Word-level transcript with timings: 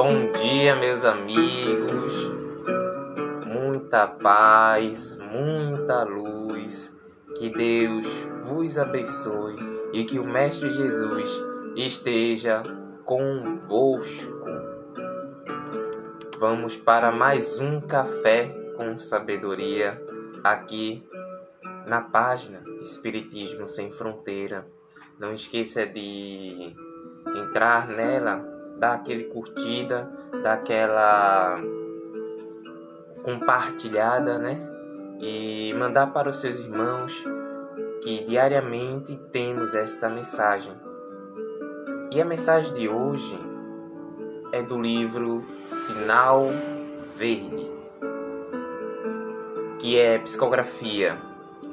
Bom 0.00 0.30
dia, 0.30 0.76
meus 0.76 1.04
amigos. 1.04 2.30
Muita 3.44 4.06
paz, 4.06 5.18
muita 5.18 6.04
luz. 6.04 6.96
Que 7.36 7.50
Deus 7.50 8.06
vos 8.44 8.78
abençoe 8.78 9.56
e 9.92 10.04
que 10.04 10.20
o 10.20 10.24
Mestre 10.24 10.72
Jesus 10.72 11.28
esteja 11.74 12.62
convosco. 13.04 14.44
Vamos 16.38 16.76
para 16.76 17.10
mais 17.10 17.58
um 17.58 17.80
café 17.80 18.54
com 18.76 18.96
sabedoria 18.96 20.00
aqui 20.44 21.04
na 21.88 22.02
página 22.02 22.62
Espiritismo 22.82 23.66
Sem 23.66 23.90
Fronteira. 23.90 24.64
Não 25.18 25.32
esqueça 25.32 25.84
de 25.84 26.72
entrar 27.34 27.88
nela 27.88 28.57
dar 28.78 28.94
aquele 28.94 29.24
curtida, 29.24 30.08
dar 30.42 30.54
aquela 30.54 31.60
compartilhada, 33.22 34.38
né? 34.38 34.56
E 35.20 35.74
mandar 35.74 36.12
para 36.12 36.28
os 36.28 36.40
seus 36.40 36.60
irmãos 36.60 37.12
que 38.02 38.24
diariamente 38.24 39.16
temos 39.32 39.74
esta 39.74 40.08
mensagem. 40.08 40.72
E 42.12 42.22
a 42.22 42.24
mensagem 42.24 42.72
de 42.74 42.88
hoje 42.88 43.38
é 44.52 44.62
do 44.62 44.80
livro 44.80 45.44
Sinal 45.66 46.46
Verde, 47.16 47.70
que 49.78 49.98
é 49.98 50.18
psicografia 50.18 51.18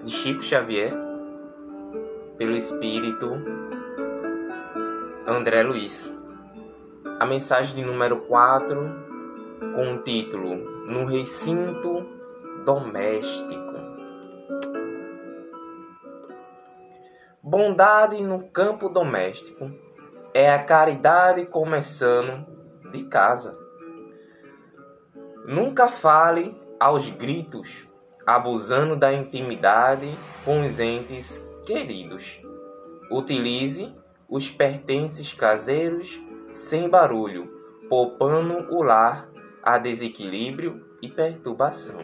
de 0.03 0.12
Chico 0.12 0.41
Xavier 0.41 0.91
pelo 2.37 2.55
espírito 2.55 3.31
André 5.26 5.63
Luiz 5.63 6.14
a 7.19 7.25
mensagem 7.25 7.75
de 7.75 7.81
número 7.81 8.21
4 8.21 8.77
com 9.73 9.93
o 9.93 10.03
título 10.03 10.55
No 10.85 11.05
Recinto 11.05 12.05
Doméstico. 12.65 13.73
Bondade 17.41 18.21
no 18.21 18.49
campo 18.49 18.90
doméstico 18.90 19.71
é 20.34 20.51
a 20.51 20.62
caridade 20.62 21.45
começando 21.45 22.45
de 22.91 23.03
casa. 23.03 23.57
Nunca 25.47 25.87
fale 25.87 26.59
aos 26.79 27.09
gritos, 27.09 27.87
abusando 28.25 28.95
da 28.95 29.13
intimidade 29.13 30.09
com 30.43 30.65
os 30.65 30.79
entes 30.79 31.37
queridos. 31.65 32.41
Utilize 33.09 33.95
os 34.27 34.49
pertences 34.49 35.34
caseiros 35.34 36.20
sem 36.55 36.87
barulho, 36.87 37.51
poupando 37.89 38.73
o 38.73 38.81
lar 38.81 39.27
a 39.61 39.77
desequilíbrio 39.77 40.85
e 41.01 41.09
perturbação. 41.09 41.99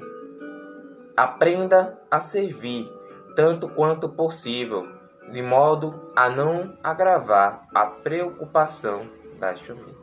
Aprenda 1.15 1.97
a 2.11 2.19
servir 2.19 2.91
tanto 3.33 3.69
quanto 3.69 4.09
possível, 4.09 4.85
de 5.31 5.41
modo 5.41 6.11
a 6.13 6.29
não 6.29 6.77
agravar 6.83 7.65
a 7.73 7.85
preocupação 7.85 9.09
das 9.39 9.61
famílias. 9.61 9.95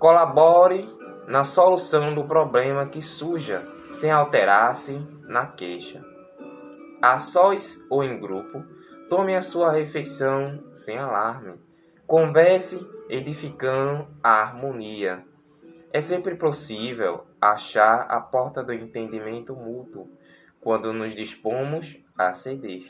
Colabore 0.00 0.92
na 1.28 1.44
solução 1.44 2.12
do 2.12 2.24
problema 2.24 2.86
que 2.86 3.00
surja, 3.00 3.62
sem 3.94 4.10
alterar-se 4.10 4.98
na 5.28 5.46
queixa. 5.46 6.04
A 7.00 7.20
sós 7.20 7.86
ou 7.88 8.02
em 8.02 8.18
grupo, 8.18 8.64
tome 9.08 9.36
a 9.36 9.42
sua 9.42 9.70
refeição 9.70 10.58
sem 10.72 10.98
alarme 10.98 11.60
Converse 12.06 12.86
edificando 13.08 14.06
a 14.22 14.42
harmonia. 14.42 15.24
É 15.92 16.00
sempre 16.00 16.34
possível 16.34 17.26
achar 17.40 18.02
a 18.02 18.20
porta 18.20 18.62
do 18.62 18.72
entendimento 18.72 19.54
mútuo 19.54 20.10
quando 20.60 20.92
nos 20.92 21.14
dispomos 21.14 21.98
a 22.16 22.32
ceder 22.32 22.84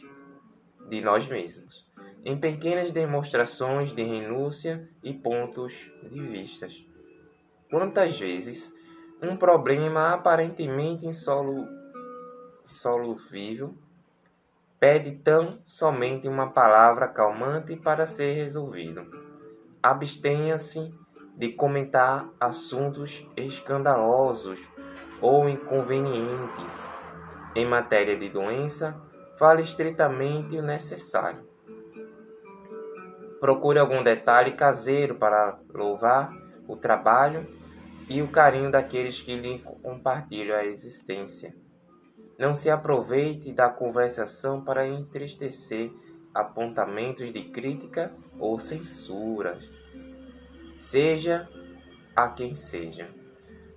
de 0.89 1.01
nós 1.01 1.29
mesmos, 1.29 1.87
em 2.25 2.37
pequenas 2.37 2.91
demonstrações 2.91 3.93
de 3.93 4.03
renúncia 4.03 4.89
e 5.03 5.13
pontos 5.13 5.93
de 6.03 6.21
vistas. 6.21 6.85
Quantas 7.71 8.19
vezes 8.19 8.75
um 9.23 9.37
problema 9.37 10.15
aparentemente 10.15 11.07
insolu 11.07 11.69
insolúvel 12.65 13.75
pede 14.83 15.13
tão 15.13 15.61
somente 15.65 16.27
uma 16.27 16.51
palavra 16.51 17.07
calmante 17.07 17.77
para 17.77 18.05
ser 18.05 18.33
resolvido. 18.33 19.07
Abstenha-se 19.81 20.93
de 21.37 21.51
comentar 21.53 22.29
assuntos 22.41 23.25
escandalosos 23.37 24.59
ou 25.21 25.49
inconvenientes. 25.49 26.91
Em 27.55 27.65
matéria 27.65 28.17
de 28.17 28.29
doença, 28.29 29.01
fale 29.39 29.63
estritamente 29.63 30.57
o 30.57 30.63
necessário. 30.63 31.49
Procure 33.39 33.79
algum 33.79 34.03
detalhe 34.03 34.51
caseiro 34.51 35.15
para 35.15 35.61
louvar 35.73 36.33
o 36.67 36.75
trabalho 36.75 37.47
e 38.09 38.21
o 38.21 38.27
carinho 38.27 38.73
daqueles 38.73 39.23
que 39.23 39.37
lhe 39.37 39.61
compartilham 39.61 40.57
a 40.57 40.65
existência. 40.65 41.55
Não 42.43 42.57
se 42.57 42.69
aproveite 42.69 43.53
da 43.53 43.69
conversação 43.69 44.65
para 44.65 44.85
entristecer 44.85 45.93
apontamentos 46.35 47.33
de 47.33 47.45
crítica 47.45 48.13
ou 48.37 48.59
censura. 48.59 49.61
Seja 50.77 51.49
a 52.17 52.29
quem 52.31 52.53
seja. 52.53 53.09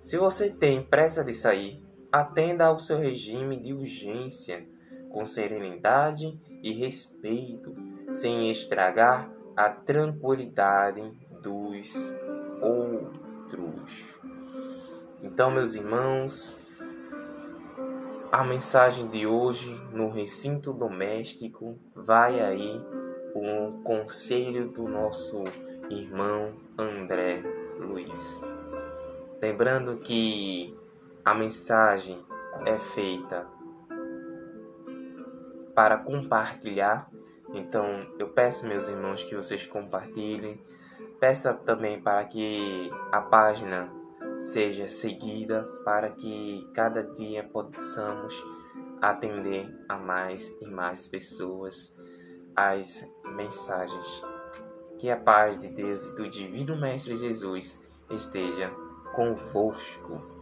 Se 0.02 0.18
você 0.18 0.50
tem 0.50 0.82
pressa 0.82 1.22
de 1.22 1.32
sair, 1.32 1.80
atenda 2.10 2.66
ao 2.66 2.80
seu 2.80 2.98
regime 2.98 3.56
de 3.56 3.72
urgência 3.72 4.66
com 5.10 5.24
serenidade 5.24 6.36
e 6.60 6.72
respeito, 6.72 7.72
sem 8.10 8.50
estragar 8.50 9.30
a 9.56 9.70
tranquilidade 9.70 11.08
dos 11.40 11.94
outros. 12.60 14.02
Então, 15.22 15.52
meus 15.52 15.76
irmãos, 15.76 16.58
a 18.36 18.44
mensagem 18.44 19.08
de 19.08 19.26
hoje 19.26 19.74
no 19.94 20.10
recinto 20.10 20.70
doméstico 20.70 21.78
vai 21.94 22.38
aí 22.38 22.78
o 23.34 23.82
conselho 23.82 24.68
do 24.68 24.86
nosso 24.86 25.42
irmão 25.88 26.52
André 26.76 27.42
Luiz. 27.78 28.42
Lembrando 29.40 29.96
que 30.00 30.76
a 31.24 31.32
mensagem 31.32 32.22
é 32.66 32.78
feita 32.78 33.46
para 35.74 35.96
compartilhar, 35.96 37.10
então 37.54 38.06
eu 38.18 38.28
peço 38.28 38.66
meus 38.66 38.86
irmãos 38.86 39.24
que 39.24 39.34
vocês 39.34 39.66
compartilhem. 39.66 40.60
Peça 41.18 41.54
também 41.54 42.02
para 42.02 42.22
que 42.26 42.90
a 43.10 43.22
página 43.22 43.90
seja 44.38 44.86
seguida 44.88 45.62
para 45.84 46.10
que 46.10 46.68
cada 46.74 47.02
dia 47.02 47.44
possamos 47.44 48.34
atender 49.00 49.68
a 49.88 49.96
mais 49.96 50.54
e 50.60 50.66
mais 50.66 51.06
pessoas 51.06 51.96
as 52.54 53.06
mensagens. 53.24 54.22
Que 54.98 55.10
a 55.10 55.16
paz 55.16 55.58
de 55.58 55.68
Deus 55.68 56.06
e 56.06 56.16
do 56.16 56.28
Divino 56.28 56.76
Mestre 56.76 57.16
Jesus 57.16 57.80
esteja 58.10 58.70
convosco. 59.14 60.35